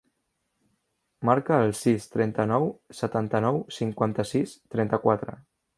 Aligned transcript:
Marca 1.29 1.59
el 1.67 1.75
sis, 1.81 2.09
trenta-nou, 2.15 2.67
setanta-nou, 3.03 3.63
cinquanta-sis, 3.83 4.61
trenta-quatre. 4.77 5.43